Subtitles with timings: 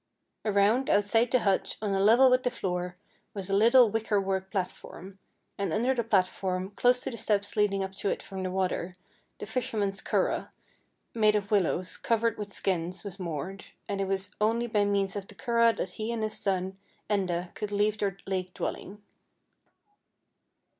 [0.45, 2.95] Around, out side the hut, on a level with the floor,
[3.35, 5.19] was a little wicker work platform,
[5.59, 8.95] and under the platform, close to the steps leading up to it from the water,
[9.37, 10.47] the fisherman's curragh,
[11.13, 15.15] made of willows, cov ered with skins, was moored, and it was only by means
[15.15, 19.03] of the curragh that he and his son, Enda, could leave their lake dwelling.